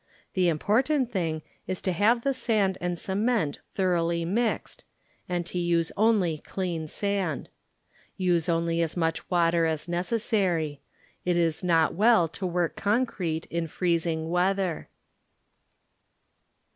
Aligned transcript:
The 0.33 0.47
important 0.49 1.11
thing 1.11 1.43
is 1.67 1.79
to 1.81 1.91
have 1.91 2.23
the 2.23 2.33
sand 2.33 2.75
and 2.81 2.97
cement 2.97 3.59
thoroughly 3.75 4.25
mixed, 4.25 4.83
and 5.29 5.45
to 5.45 5.59
use 5.59 5.91
only 5.95 6.39
clean 6.39 6.87
sand. 6.87 7.49
Use 8.17 8.49
only 8.49 8.81
as 8.81 8.97
much 8.97 9.29
water 9.29 9.67
as 9.67 9.87
necessary. 9.87 10.81
It 11.23 11.37
is 11.37 11.63
not 11.63 11.93
well 11.93 12.27
to 12.29 12.47
work 12.47 12.75
con 12.75 13.05
crete 13.05 13.45
in 13.51 13.67
freezing 13.67 14.31
weather. 14.31 14.89